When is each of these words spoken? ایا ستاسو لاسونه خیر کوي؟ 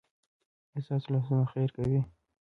ایا 0.73 0.81
ستاسو 0.85 1.07
لاسونه 1.13 1.45
خیر 1.53 1.69
کوي؟ 1.77 1.99